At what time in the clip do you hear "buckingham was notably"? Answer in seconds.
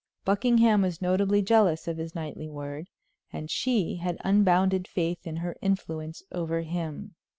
0.25-1.43